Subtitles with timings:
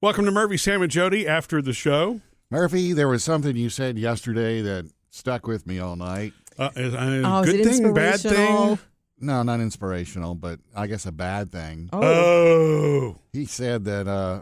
[0.00, 2.20] Welcome to Murphy, Sam, and Jody after the show.
[2.50, 6.32] Murphy, there was something you said yesterday that stuck with me all night.
[6.58, 8.78] Uh, is- uh, Oh, is good it thing, bad thing?
[9.18, 11.88] No, not inspirational, but I guess a bad thing.
[11.92, 14.40] Oh, Oh, He said that uh,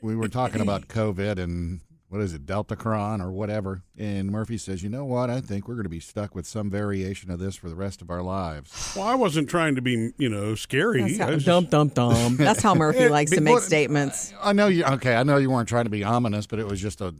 [0.00, 1.80] we were talking about COVID and
[2.14, 3.82] what is it, Delta Deltacron or whatever.
[3.98, 5.30] And Murphy says, you know what?
[5.30, 8.00] I think we're going to be stuck with some variation of this for the rest
[8.00, 8.94] of our lives.
[8.94, 11.02] well, I wasn't trying to be, you know, scary.
[11.02, 12.36] that's I how, was dum just- dum dum.
[12.44, 14.32] That's how Murphy It- likes to make what- statements.
[14.40, 14.84] I know you.
[14.84, 17.16] Okay, I know you weren't trying to be ominous, but it was just a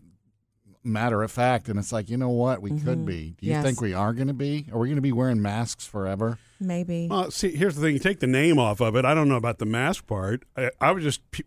[0.84, 1.68] matter of fact.
[1.68, 2.62] And it's like, you know what?
[2.62, 3.04] We could mm-hmm.
[3.04, 3.34] be.
[3.40, 3.64] Do you Yes.
[3.64, 4.66] think we are going to be?
[4.72, 6.38] Are we going to be wearing masks forever?
[6.60, 7.08] Maybe.
[7.10, 9.04] Well, see, here's the thing: you take the name off of it.
[9.04, 10.44] I don't know about the mask part.
[10.56, 11.42] I, I was just p-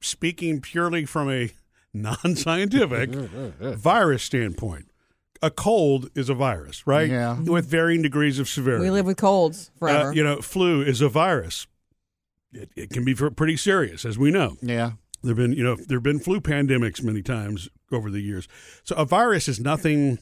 [0.00, 1.50] speaking purely from a
[1.94, 3.10] non-scientific
[3.60, 4.90] virus standpoint.
[5.42, 7.08] A cold is a virus, right?
[7.10, 7.38] Yeah.
[7.38, 8.84] With varying degrees of severity.
[8.84, 10.08] we live with colds forever.
[10.08, 11.66] Uh, you know, flu is a virus.
[12.52, 14.56] It, it can be pretty serious, as we know.
[14.62, 14.92] Yeah.
[15.22, 18.46] There've been, you know, there've been flu pandemics many times over the years.
[18.84, 20.18] So a virus is nothing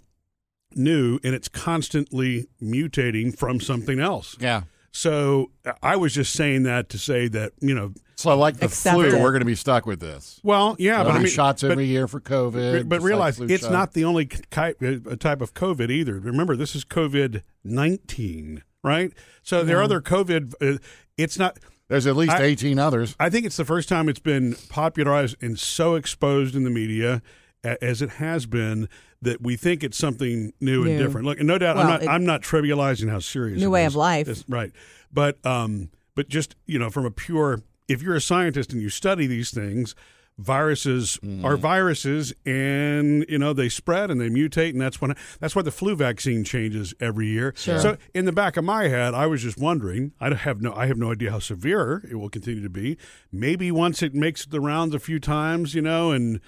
[0.74, 4.36] new, and it's constantly mutating from something else.
[4.40, 4.62] Yeah.
[4.92, 5.50] So
[5.82, 9.00] I was just saying that to say that, you know, So, I like the flu,
[9.06, 9.14] it.
[9.14, 10.38] we're going to be stuck with this.
[10.44, 12.88] well, yeah, How but I many mean, shots but- every year for COVID.
[12.88, 13.72] But just like realize it's shot.
[13.72, 16.20] not the only uh, type of COVID either.
[16.20, 19.12] Remember, this is COVID nineteen, right?
[19.42, 20.54] So there are other COVID.
[20.60, 20.78] Uh,
[21.16, 21.58] it's not.
[21.88, 23.16] There's at least I- 18 others.
[23.18, 27.22] I think it's the first time it's been popularized and so exposed in the media
[27.64, 28.88] as it has been
[29.22, 31.26] that we think it's something new, and different.
[31.26, 32.02] Look, no doubt, I'm not.
[32.02, 33.92] it- I'm not trivializing how serious New it way is.
[33.92, 34.28] of life.
[34.28, 34.72] It's- right?
[35.12, 38.88] But um, but just you know, from a pure, if you're a scientist and you
[38.90, 39.94] study these things.
[40.38, 41.44] Viruses Mm-hmm.
[41.44, 45.60] are viruses, and you know they spread and they mutate, and that's when that's why
[45.60, 47.52] the flu vaccine changes every year.
[47.54, 47.78] Sure.
[47.78, 50.12] So in the back of my head, I was just wondering.
[50.20, 52.96] I have no, I have no idea how severe it will continue to be.
[53.30, 56.40] Maybe once it makes the rounds a few times, you know, and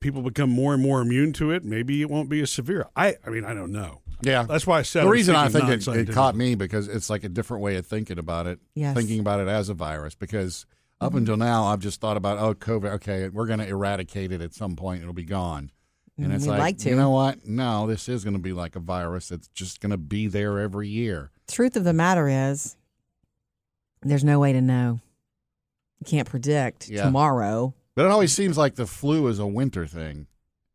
[0.00, 2.86] people become more and more immune to it, maybe it won't be as severe.
[2.96, 4.00] I, I mean, I don't know.
[4.22, 4.42] Yeah.
[4.42, 7.08] That's why I said the was reason I think it, it caught me because it's
[7.10, 8.58] like a different way of thinking about it.
[8.74, 8.94] Yes.
[8.96, 10.66] Thinking about it as a virus because
[11.00, 11.06] Mm-hmm.
[11.06, 14.42] up until now I've just thought about oh COVID okay we're going to eradicate it
[14.42, 15.70] at some point it'll be gone.
[16.18, 16.90] And it's Mm, We'd like, like to.
[16.90, 17.46] you know what?
[17.46, 19.30] No, this is going to be like a virus.
[19.30, 21.30] It's just going to be there every year.
[21.48, 22.76] Truth of the matter is,
[24.02, 25.00] there's no way to know.
[26.00, 27.04] You can't predict Yeah.
[27.04, 27.72] tomorrow.
[27.96, 30.26] But it always seems like the flu is a winter thing.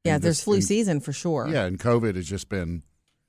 [0.04, 1.48] Yeah, And there's this- flu and- season for sure.
[1.48, 2.84] Yeah, and COVID has just been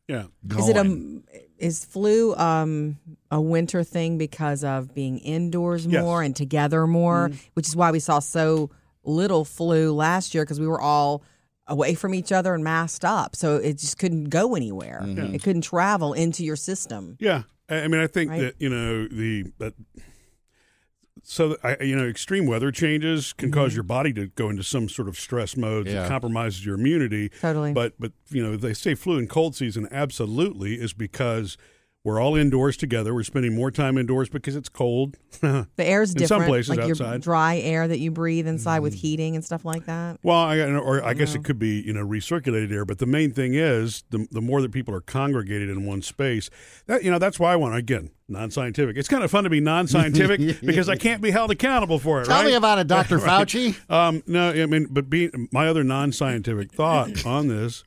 [0.09, 0.25] Yeah.
[0.47, 0.63] going.
[0.63, 1.23] Is it a
[1.59, 2.99] is flu um,
[3.31, 6.03] a winter thing because of being indoors Yes.
[6.03, 8.71] more and together more, which is why we saw so
[9.05, 11.23] little flu last year because we were all
[11.67, 15.01] away from each other and masked up, so it just couldn't go anywhere.
[15.05, 17.17] It couldn't travel into your system.
[17.19, 18.41] Yeah, I I mean, I think Right.
[18.43, 19.75] that you know the that.
[21.29, 23.61] So I, you know, extreme weather changes can Mm-hmm.
[23.61, 26.03] cause your body to go into some sort of stress mode Yeah.
[26.03, 27.31] that compromises your immunity.
[27.41, 27.73] Totally.
[27.73, 31.59] But but you know, they say flu and cold season absolutely is because
[32.07, 33.13] we're all indoors together.
[33.13, 35.17] We're spending more time indoors because it's cold.
[35.41, 37.07] The air's In some different, places like your outside.
[37.07, 37.21] Mm-hmm.
[37.21, 40.19] dry air that you breathe inside with heating and stuff like that.
[40.23, 43.33] Well, I, or I guess it could be you know recirculated air, but the main
[43.33, 46.49] thing is the the more that people are congregated in one space,
[46.87, 48.97] that you know that's why I want again non-scientific.
[48.97, 52.27] It's kind of fun to be non-scientific because I can't be held accountable for it.
[52.27, 52.47] Tell right?
[52.47, 53.19] me about it, Dr.
[53.19, 53.47] Right.
[53.47, 53.91] Fauci.
[53.91, 57.85] Um, no, I mean, but being my other non-scientific thought on this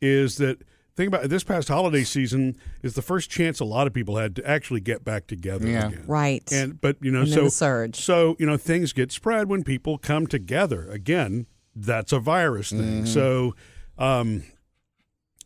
[0.00, 0.58] is that
[0.96, 4.16] think about it, this past holiday season is the first chance a lot of people
[4.16, 5.88] had to actually get back together Yeah.
[5.88, 6.04] again.
[6.06, 6.50] Right.
[6.52, 7.96] And but you know, And so the surge.
[7.96, 10.88] So you know, things get spread when people come together.
[10.90, 12.80] Again, that's a virus thing.
[12.80, 13.06] Mm-hmm.
[13.06, 13.54] So,
[13.98, 14.44] um,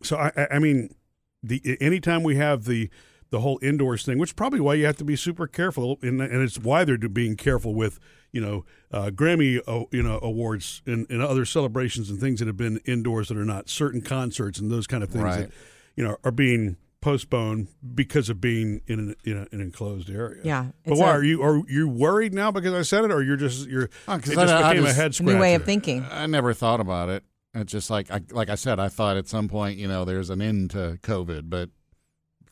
[0.02, 0.94] so I, I- I mean,
[1.42, 2.90] the anytime we have the
[3.30, 6.20] the whole indoors thing, which is probably why you have to be super careful, and,
[6.20, 7.98] and it's why they're being careful with
[8.32, 12.46] you know uh, Grammy uh, you know awards and, and other celebrations and things that
[12.46, 15.38] have been indoors that are not certain concerts and those kind of things Right.
[15.40, 15.50] that
[15.96, 20.40] you know are being postponed because of being in an, in a, an enclosed area.
[20.44, 23.22] Yeah, But why a- are you are you worried now because I said it, or
[23.22, 25.54] you're just you're Oh, it 'cause just I- I became a head It's new way
[25.54, 26.04] of thinking.
[26.10, 27.24] I never thought about it.
[27.54, 30.28] It's just like I, like I said, I thought at some point, you know, there's
[30.30, 31.70] an end to COVID, but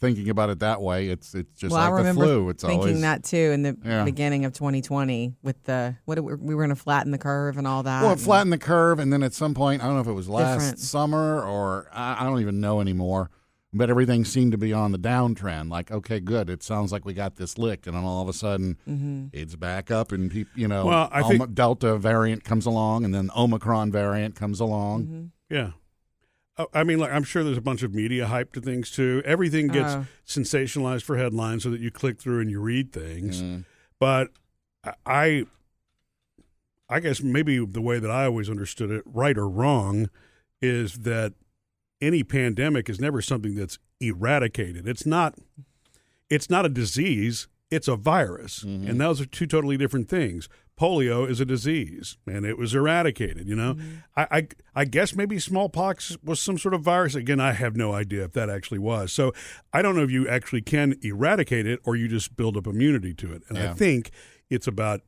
[0.01, 2.49] thinking about it that way, it's it's just well, I like the flu.
[2.51, 4.05] It's thinking always that too in the Yeah.
[4.05, 7.67] beginning of 2020 with the what we we were going to flatten the curve and
[7.67, 8.01] all that.
[8.03, 10.07] well, it and- flattened the curve, and then at some point, I don't know if
[10.07, 10.79] it was last Different.
[10.81, 13.31] summer or I, I don't even know anymore.
[13.73, 15.71] But everything seemed to be on the downtrend.
[15.71, 16.49] Like, okay, good.
[16.49, 19.27] It sounds like we got this licked, and then all of a sudden, Mm-hmm.
[19.35, 23.05] it's back up, and peop you know, Well, I Oma- think- Delta variant comes along,
[23.05, 25.03] and then Omicron variant comes along.
[25.05, 25.25] Mm-hmm.
[25.55, 25.71] Yeah.
[26.59, 29.23] Oh, I mean, like I'm sure there's a bunch of media hype to things too.
[29.25, 30.07] Everything gets Oh.
[30.27, 33.43] sensationalized for headlines so that you click through and you read things.
[33.43, 33.65] Mm.
[34.01, 34.29] But
[35.05, 35.45] I,
[36.89, 40.09] I guess maybe the way that I always understood it, right or wrong,
[40.63, 41.35] is that
[42.01, 44.87] any pandemic is never something that's eradicated.
[44.87, 45.35] It's not.
[46.29, 47.49] It's not a disease.
[47.71, 48.89] It's a virus, Mm-hmm.
[48.89, 50.49] and those are two totally different things.
[50.79, 53.49] Polio is a disease, and it was eradicated.
[53.49, 53.95] You know, Mm-hmm.
[54.17, 57.15] I, I I guess maybe smallpox was some sort of virus.
[57.15, 59.13] Again, I have no idea if that actually was.
[59.13, 59.33] So
[59.73, 63.15] I don't know if you actually can eradicate it or you just build up immunity
[63.15, 63.43] to it.
[63.49, 64.11] And I think
[64.51, 65.01] it's about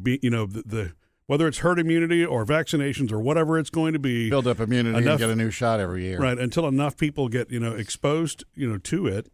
[0.00, 0.92] be you know the, the
[1.26, 4.96] whether it's herd immunity or vaccinations or whatever it's going to be Build up immunity
[4.98, 6.18] Enough- and get a new shot every year.
[6.18, 9.28] right until enough people get you know exposed you know to it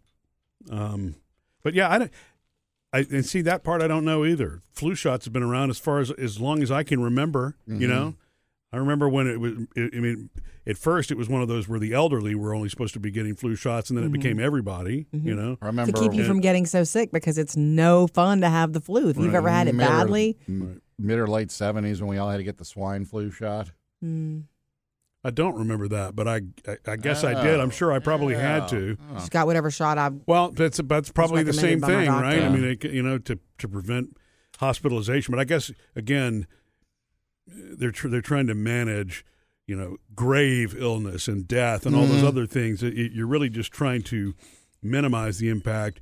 [0.70, 1.14] um
[1.62, 2.10] but yeah i don't
[2.96, 4.62] I, and see that part I don't know either.
[4.72, 7.56] Flu shots have been around as far as as long as I can remember.
[7.66, 7.88] You mm-hmm.
[7.88, 8.14] know,
[8.72, 9.52] I remember when it was.
[9.76, 10.30] It, I mean,
[10.66, 13.10] at first it was one of those where the elderly were only supposed to be
[13.10, 14.14] getting flu shots, and then it mm-hmm.
[14.14, 15.06] became everybody.
[15.14, 15.28] Mm-hmm.
[15.28, 18.40] You know, I remember to keep you from getting so sick because it's no fun
[18.40, 19.08] to have the flu.
[19.08, 22.18] If you've ever had it Mid or- badly, m- mid or late seventies when we
[22.18, 23.72] all had to get the swine flu shot.
[24.02, 24.44] mm,
[25.26, 27.58] I don't remember that, but I I, I guess I did.
[27.58, 28.96] I'm sure I probably had to.
[29.10, 29.14] Oh.
[29.14, 30.10] just got whatever shot I.
[30.26, 32.40] Well, that's that's probably the same recommended by my thing, right?
[32.42, 32.46] doctor.
[32.46, 34.16] I mean, it, you know, to to prevent
[34.60, 36.46] hospitalization, but I guess again,
[37.48, 39.24] they're tr- they're trying to manage,
[39.66, 42.28] you know, grave illness and death and all those Mhm.
[42.28, 42.82] other things.
[42.84, 44.34] It- it- You're really just trying to
[44.82, 46.00] minimize the impact.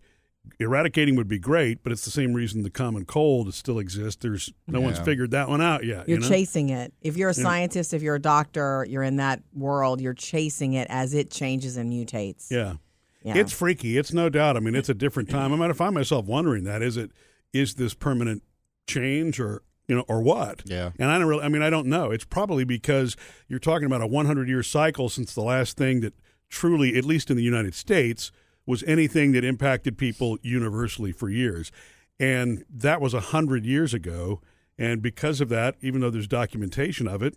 [0.61, 4.23] Eradicating would be great, but it's the same reason the common cold still exists.
[4.23, 6.09] There's no one's figured that one out yet.
[6.09, 6.29] You're you know?
[6.29, 6.93] chasing it.
[7.01, 7.43] If you're a Yeah.
[7.43, 10.01] scientist, if you're a doctor, you're in that world.
[10.01, 12.51] You're chasing it as it changes and mutates.
[12.51, 12.75] Yeah.
[13.23, 13.37] Yeah.
[13.39, 13.97] It's freaky.
[13.99, 14.57] It's no doubt.
[14.57, 15.53] I mean, it's a different time.
[15.53, 17.11] I might find myself wondering that is it
[17.53, 18.43] is this permanent
[18.87, 20.63] change or you know or what?
[20.67, 20.91] Yeah.
[20.99, 21.43] And I don't really.
[21.43, 22.11] I mean, I don't know.
[22.11, 23.17] It's probably because
[23.49, 26.15] you're talking about a 100 year cycle since the last thing that
[26.51, 28.31] truly, at least in the United States,
[28.67, 31.71] was anything that impacted people universally for years,
[32.19, 34.41] and that was a hundred years ago.
[34.79, 37.37] And because of that, even though there's documentation of it.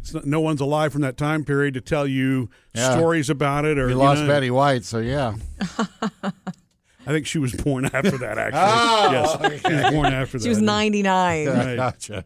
[0.00, 2.96] It's not, no one's alive from that time period to tell you Yeah.
[2.96, 3.78] stories about it.
[3.78, 4.26] Or We you lost know.
[4.28, 5.34] Betty White, so yeah.
[6.22, 8.36] I think she was born after that.
[8.52, 10.42] Actually, Oh, yes, she was born after that.
[10.44, 11.46] She was 99.
[11.48, 11.76] Right.
[11.76, 12.24] gotcha.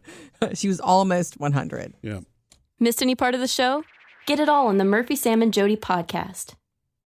[0.55, 1.93] she was almost 100.
[2.01, 2.21] Yeah.
[2.79, 3.83] Missed any part of the show?
[4.25, 6.55] Get it all on the Murphy, Sam, and Jody podcast.